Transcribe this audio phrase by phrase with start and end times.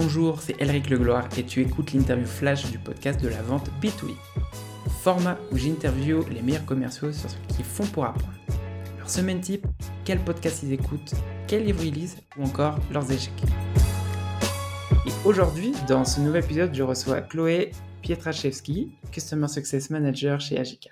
[0.00, 4.14] Bonjour, c'est Elric Legloire et tu écoutes l'interview flash du podcast de la vente B2B.
[5.02, 8.32] Format où j'interview les meilleurs commerciaux sur ce qu'ils font pour apprendre.
[8.96, 9.66] Leur semaine type,
[10.04, 11.14] quel podcast ils écoutent,
[11.48, 13.42] quel livre ils lisent ou encore leurs échecs.
[15.04, 20.90] Et aujourd'hui, dans ce nouvel épisode, je reçois Chloé Pietraszewski, Customer Success Manager chez Agica.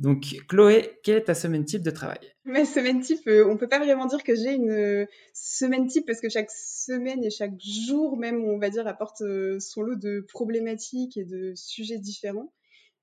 [0.00, 2.20] Donc, Chloé, quelle est ta semaine type de travail?
[2.44, 6.06] Ma semaine type, euh, on peut pas vraiment dire que j'ai une euh, semaine type
[6.06, 9.96] parce que chaque semaine et chaque jour même, on va dire, apporte euh, son lot
[9.96, 12.50] de problématiques et de sujets différents.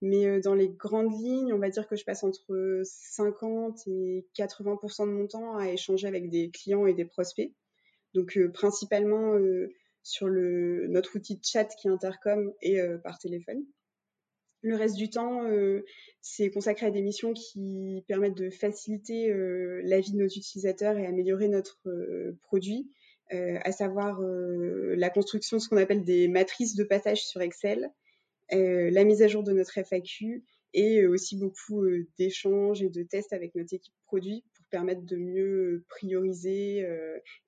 [0.01, 5.07] Mais dans les grandes lignes, on va dire que je passe entre 50 et 80%
[5.07, 7.51] de mon temps à échanger avec des clients et des prospects.
[8.13, 9.33] Donc, principalement
[10.03, 13.65] sur notre outil de chat qui est Intercom et par téléphone.
[14.61, 15.85] Le reste du temps, euh,
[16.21, 20.97] c'est consacré à des missions qui permettent de faciliter euh, la vie de nos utilisateurs
[20.97, 22.89] et améliorer notre euh, produit,
[23.29, 27.91] à savoir la construction de ce qu'on appelle des matrices de passage sur Excel,
[28.49, 31.85] la mise à jour de notre FAQ et aussi beaucoup
[32.17, 36.87] d'échanges et de tests avec notre équipe produit pour permettre de mieux prioriser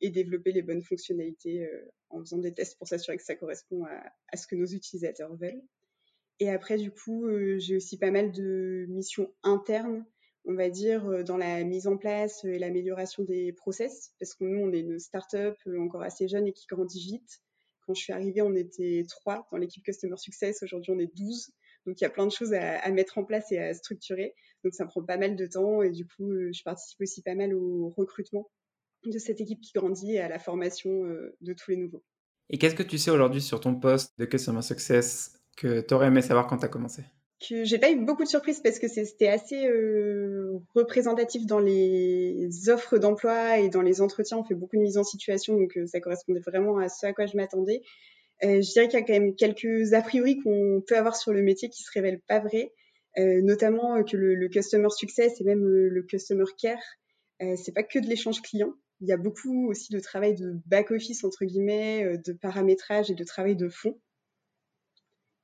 [0.02, 1.66] et développer les bonnes fonctionnalités
[2.10, 5.64] en faisant des tests pour s'assurer que ça correspond à ce que nos utilisateurs veulent.
[6.40, 10.06] Et après, du coup, euh, j'ai aussi pas mal de missions internes,
[10.46, 14.46] on va dire, euh, dans la mise en place et l'amélioration des process, parce que
[14.46, 17.42] nous, on est une start-up euh, encore assez jeune et qui grandit vite.
[17.86, 20.64] Quand je suis arrivée, on était trois dans l'équipe Customer Success.
[20.64, 21.52] Aujourd'hui, on est 12.
[21.86, 24.36] Donc, il y a plein de choses à, mettre en place et à structurer.
[24.64, 25.82] Donc, ça me prend pas mal de temps.
[25.82, 28.52] Et du coup, je participe aussi pas mal au recrutement
[29.06, 31.04] de cette équipe qui grandit et à la formation
[31.42, 32.04] de tous les nouveaux.
[32.52, 35.39] Et qu'est-ce que tu sais aujourd'hui sur ton poste de Customer Success?
[35.60, 37.04] Que tu aurais aimé savoir quand tu as commencé?
[37.48, 42.50] Que j'ai pas eu beaucoup de surprises parce que c'était assez euh, représentatif dans les
[42.68, 44.38] offres d'emploi et dans les entretiens.
[44.38, 47.14] On fait beaucoup de mise en situation, donc euh, ça correspondait vraiment à ce à
[47.14, 47.82] quoi je m'attendais.
[48.44, 51.32] Euh, je dirais qu'il y a quand même quelques a priori qu'on peut avoir sur
[51.32, 52.72] le métier qui se révèlent pas vrais,
[53.18, 56.82] notamment que le, le, customer success et même le customer care,
[57.58, 58.74] c'est pas que de l'échange client.
[59.02, 63.16] Il y a beaucoup aussi de travail de back office entre guillemets, de paramétrage et
[63.16, 64.00] de travail de fond.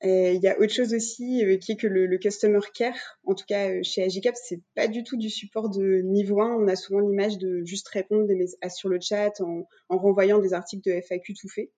[0.08, 3.46] Il y a autre chose aussi euh, qui est que le, customer care, en tout
[3.48, 6.56] cas euh, chez Agicap, c'est pas du tout du support de niveau 1.
[6.56, 8.28] On a souvent l'image de juste répondre
[8.70, 11.72] sur le chat en, renvoyant des articles de FAQ tout fait.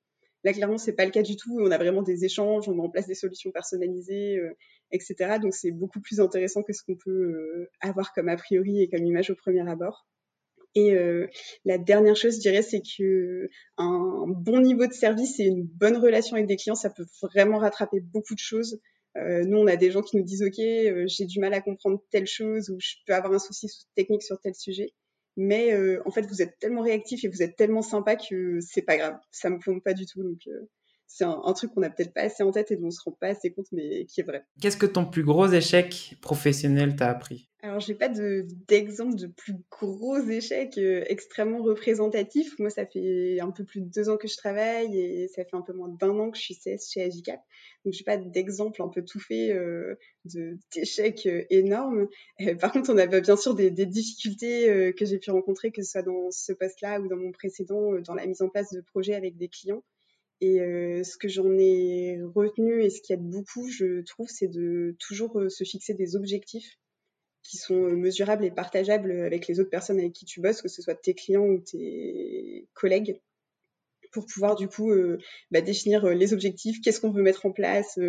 [0.44, 1.58] Là, clairement, c'est pas le cas du tout.
[1.62, 4.54] On a vraiment des échanges, on met en place des solutions personnalisées, euh,
[4.92, 5.38] etc.
[5.42, 9.06] Donc, c'est beaucoup plus intéressant que ce qu'on peut avoir comme a priori et comme
[9.06, 10.06] image au premier abord.
[10.78, 11.28] Et euh,
[11.66, 15.98] la dernière chose, je dirais, c'est que un bon niveau de service et une bonne
[15.98, 18.80] relation avec des clients, ça peut vraiment rattraper beaucoup de choses.
[19.16, 21.62] Euh, nous, on a des gens qui nous disent OK, euh, j'ai du mal à
[21.62, 24.94] comprendre telle chose ou je peux avoir un souci technique sur tel sujet.
[25.36, 28.98] Mais en fait, vous êtes tellement réactif et vous êtes tellement sympa que c'est pas
[28.98, 29.20] grave.
[29.32, 30.24] Ça me plombe pas du tout.
[31.08, 33.12] C'est un, truc qu'on n'a peut-être pas assez en tête et dont on se rend
[33.12, 34.44] pas assez compte, mais qui est vrai.
[34.62, 37.48] Qu'est-ce que ton plus gros échec professionnel t'a appris?
[37.64, 42.60] Alors, j'ai pas d'exemple de, plus gros échecs euh, extrêmement représentatifs.
[42.60, 45.56] Moi, ça fait un peu plus de deux ans que je travaille et ça fait
[45.56, 47.42] un peu moins d'un an que je suis CS chez Agicap.
[47.84, 49.96] Donc, j'ai pas d'exemple un peu tout fait euh,
[50.26, 52.08] d'échecs euh, énormes.
[52.60, 55.92] par contre, on a bien sûr des, des difficultés que j'ai pu rencontrer, que ce
[55.92, 59.16] soit dans ce poste-là ou dans mon précédent, dans la mise en place de projets
[59.16, 59.84] avec des clients.
[60.40, 64.48] Et euh, ce que j'en ai retenu et ce qui aide beaucoup, je trouve, c'est
[64.48, 66.78] de toujours euh, se fixer des objectifs
[67.42, 70.68] qui sont euh, mesurables et partageables avec les autres personnes avec qui tu bosses, que
[70.68, 73.20] ce soit tes clients ou tes collègues
[74.12, 74.90] pour pouvoir du coup
[75.52, 78.00] bah, définir les objectifs, qu'est-ce qu'on veut mettre en place,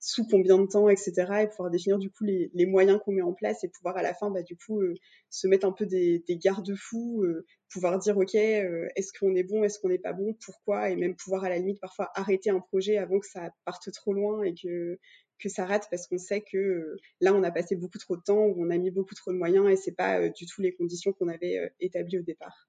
[0.00, 1.42] sous combien de temps, etc.
[1.42, 4.14] Et pouvoir définir du coup les, moyens qu'on met en place et pouvoir à la
[4.14, 4.80] fin bah, du coup
[5.28, 7.26] se mettre un peu des, garde-fous,
[7.70, 11.16] pouvoir dire ok, est-ce qu'on est bon, est-ce qu'on n'est pas bon, pourquoi, et même
[11.16, 14.54] pouvoir à la limite parfois arrêter un projet avant que ça parte trop loin et
[14.54, 14.98] que
[15.38, 18.44] que ça rate parce qu'on sait que là on a passé beaucoup trop de temps,
[18.46, 21.12] ou on a mis beaucoup trop de moyens et c'est pas du tout les conditions
[21.12, 22.68] qu'on avait établies au départ.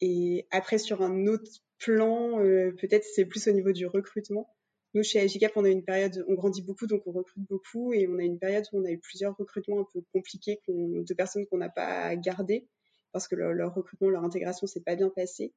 [0.00, 4.52] Et après, sur un autre plan, euh, peut-être c'est plus au niveau du recrutement.
[4.94, 8.08] Nous, chez Agicap, on a une période, on grandit beaucoup, donc on recrute beaucoup, et
[8.08, 11.46] on a une période où on a eu plusieurs recrutements un peu compliqués de personnes
[11.46, 12.66] qu'on n'a pas gardées
[13.12, 15.52] parce que leur, recrutement, leur intégration s'est pas bien passé.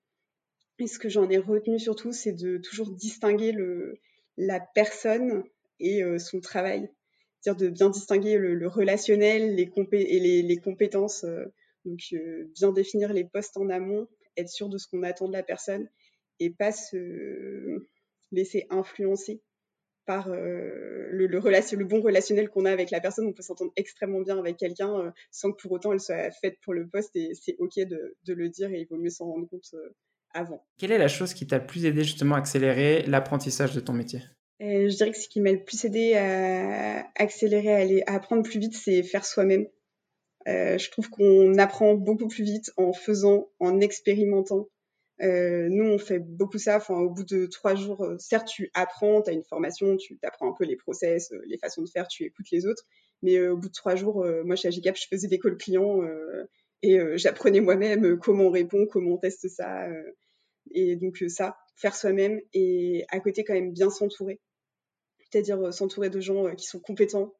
[0.79, 3.55] Et ce que j'en ai retenu surtout, c'est de toujours distinguer
[4.37, 5.43] la personne
[5.79, 6.89] et euh, son travail.
[7.39, 11.23] C'est-à-dire de bien distinguer le, relationnel les et les, compétences.
[11.23, 11.45] Euh,
[11.85, 12.01] donc,
[12.55, 15.87] bien définir les postes en amont être sûr de ce qu'on attend de la personne
[16.39, 17.87] et pas se
[18.31, 19.41] laisser influencer
[20.05, 23.25] par euh, le, le, relation, le bon relationnel qu'on a avec la personne.
[23.27, 26.57] On peut s'entendre extrêmement bien avec quelqu'un euh, sans que pour autant elle soit faite
[26.61, 29.25] pour le poste et c'est ok de, de, le dire et il vaut mieux s'en
[29.25, 29.95] rendre compte euh,
[30.33, 30.65] avant.
[30.77, 33.93] Quelle est la chose qui t'a le plus aidé justement à accélérer l'apprentissage de ton
[33.93, 34.21] métier?
[34.59, 38.41] Je dirais que ce qui m'a le plus aidé à accélérer, à, aller, à apprendre
[38.41, 39.67] plus vite, c'est faire soi-même.
[40.45, 44.69] Je trouve qu'on apprend beaucoup plus vite en faisant, en expérimentant.
[45.21, 46.77] Euh, nous, on fait beaucoup ça.
[46.77, 50.17] Enfin, au bout de trois jours, euh, certes, tu apprends, tu as une formation, tu
[50.23, 52.83] apprends un peu les process, euh, les façons de faire, tu écoutes les autres.
[53.21, 56.01] Mais au bout de trois jours, moi, chez Agicap, je faisais des calls clients
[56.83, 59.87] et j'apprenais moi-même comment on répond, comment on teste ça.
[60.71, 64.41] et donc, ça, faire soi-même et à côté, quand même, bien s'entourer.
[65.31, 67.33] C'est-à-dire s'entourer de gens qui sont compétents,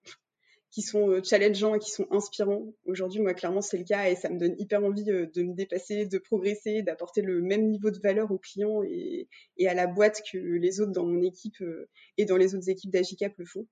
[0.76, 2.74] qui sont euh, challengeants et qui sont inspirants.
[2.86, 5.54] Aujourd'hui, moi, clairement, c'est le cas et ça me donne hyper envie euh, de me
[5.54, 9.30] dépasser, de progresser, d'apporter le même niveau de valeur aux clients et,
[9.66, 11.88] à la boîte que les autres dans mon équipe euh,
[12.18, 13.66] et dans les autres équipes d'Agicap le font.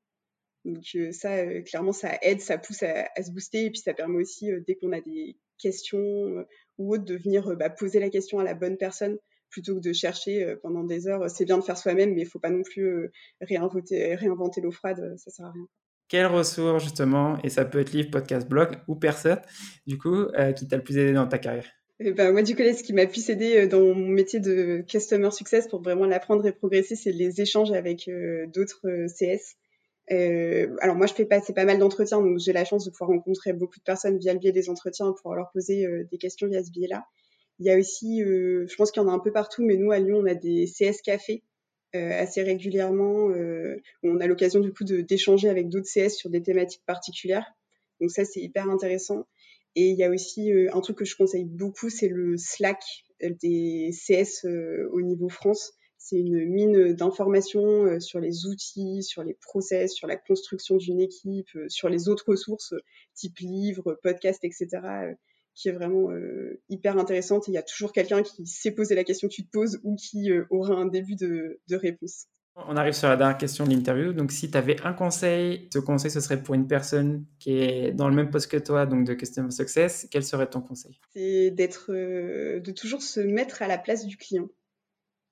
[0.64, 4.50] Donc ça, clairement, ça aide, ça pousse à, se booster et puis ça permet aussi,
[4.66, 6.46] dès qu'on a des questions
[6.78, 9.18] ou autres, de venir bah, poser la question à la bonne personne
[9.50, 11.30] plutôt que de chercher pendant des heures.
[11.30, 13.12] C'est bien de faire soi-même, mais il faut pas non plus
[13.42, 15.68] réinventer, réinventer l'eau froide, ça sert à rien
[16.08, 19.40] quelle ressource justement, et ça peut être livre, podcast, blog ou personne,
[19.88, 21.66] du coup, euh, qui t'a le plus aidé dans ta carrière?
[22.00, 24.84] Eh ben, moi, du coup, ce qui m'a plus aidé euh, dans mon métier de
[24.88, 29.56] customer success pour vraiment l'apprendre et progresser, c'est les échanges avec euh, d'autres CS.
[30.82, 33.54] alors moi, je fais passer pas mal d'entretiens, donc j'ai la chance de pouvoir rencontrer
[33.54, 36.72] beaucoup de personnes via le biais des entretiens pour leur poser des questions via ce
[36.72, 37.06] biais-là.
[37.60, 39.92] Il y a aussi, je pense qu'il y en a un peu partout, mais nous
[39.92, 41.44] à Lyon, on a des CS cafés
[41.94, 43.30] assez régulièrement.
[43.30, 47.46] Euh, on a l'occasion du coup d'échanger avec d'autres CS sur des thématiques particulières.
[48.02, 49.26] Donc ça, c'est hyper intéressant.
[49.76, 52.84] Et il y a aussi euh, un truc que je conseille beaucoup, c'est le Slack
[53.22, 54.46] des CS
[54.92, 55.74] au niveau France.
[55.98, 61.58] C'est une mine d'informations sur les outils, sur les process, sur la construction d'une équipe,
[61.70, 62.74] sur les autres ressources,
[63.16, 65.16] type livres, podcasts, etc
[65.56, 67.48] qui est vraiment euh, hyper intéressante.
[67.48, 69.80] Et il y a toujours quelqu'un qui sait poser la question que tu te poses
[69.84, 72.28] ou qui euh, aura un début de, de, réponse.
[72.56, 74.14] On arrive sur la dernière question de l'interview.
[74.14, 77.92] Donc, si tu avais un conseil, ce conseil, ce serait pour une personne qui est
[77.92, 81.00] dans le même poste que toi, donc de Customer Success, quel serait ton conseil?
[81.16, 84.50] C'est d'être, euh, de toujours se mettre à la place du client.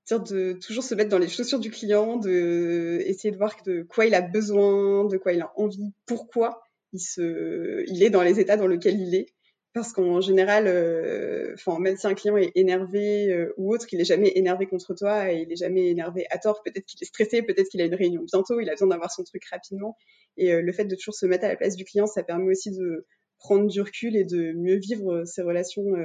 [0.04, 3.84] C'est-à-dire de toujours se mettre dans les chaussures du client, de essayer de voir de
[3.84, 8.24] quoi il a besoin, de quoi il a envie, pourquoi il, se, il est dans
[8.24, 9.28] les états dans lesquels il est
[9.74, 14.02] parce qu'en général, euh, enfin, même si un client est énervé euh, ou autre, il
[14.02, 16.62] est jamais énervé contre toi et il est jamais énervé à tort.
[16.64, 19.24] Peut-être qu'il est stressé, peut-être qu'il a une réunion bientôt, il a besoin d'avoir son
[19.24, 19.96] truc rapidement.
[20.36, 22.52] Et euh, le fait de toujours se mettre à la place du client, ça permet
[22.52, 23.06] aussi de
[23.40, 25.96] prendre du recul et de mieux vivre ses relations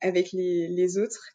[0.00, 1.28] avec les, les, autres.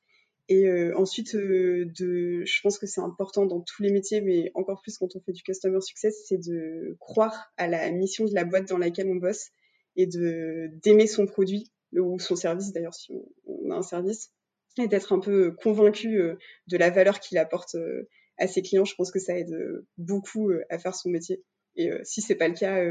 [0.49, 4.97] Et ensuite, de, je pense que c'est important dans tous les métiers, mais encore plus
[4.97, 8.67] quand on fait du customer success, c'est de croire à la mission de la boîte
[8.67, 9.51] dans laquelle on bosse
[9.95, 13.13] et de d'aimer son produit ou son service d'ailleurs si
[13.45, 14.31] on, a un service
[14.77, 16.35] et d'être un peu convaincu euh,
[16.67, 18.83] de la valeur qu'il apporte euh, à ses clients.
[18.83, 21.43] Je pense que ça aide euh, beaucoup à faire son métier.
[21.77, 22.81] Et si c'est pas le cas,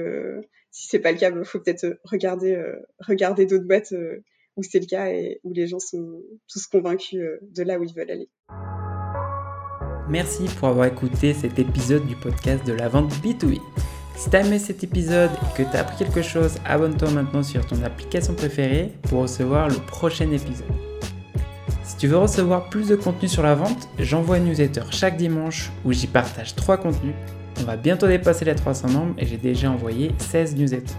[0.70, 2.62] si c'est pas le cas, faut peut-être regarder
[2.98, 3.94] regarder d'autres boîtes
[4.58, 6.22] où c'est le cas et où les gens sont
[6.52, 8.28] tous convaincus de là où ils veulent aller.
[10.10, 13.58] Merci pour avoir écouté cet épisode du podcast de la vente B2B.
[14.16, 17.82] Si t'as aimé cet épisode et que t'as appris quelque chose, abonne-toi maintenant sur ton
[17.82, 20.68] application préférée pour recevoir le prochain épisode.
[21.82, 25.72] Si tu veux recevoir plus de contenu sur la vente, j'envoie une newsletter chaque dimanche
[25.84, 27.14] où j'y partage 3 contenus.
[27.60, 30.94] On va bientôt dépasser les 300 membres et j'ai déjà envoyé 16 newsletters.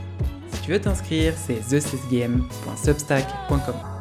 [0.52, 3.95] Si tu veux t'inscrire, c'est thesesgame.substack.com.